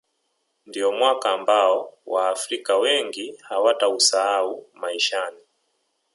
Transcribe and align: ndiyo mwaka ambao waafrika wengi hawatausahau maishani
ndiyo 0.65 0.91
mwaka 0.91 1.31
ambao 1.31 1.93
waafrika 2.05 2.77
wengi 2.77 3.37
hawatausahau 3.43 4.67
maishani 4.73 5.41